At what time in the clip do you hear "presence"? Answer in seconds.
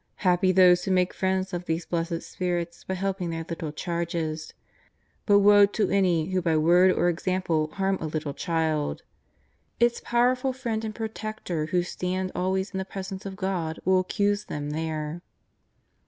12.83-13.27